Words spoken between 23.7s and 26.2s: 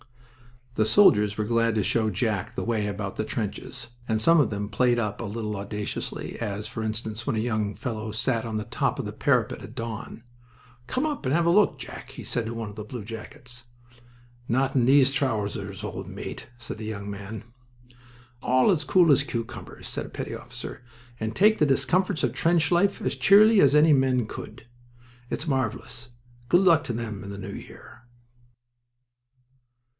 any men could. It's marvelous.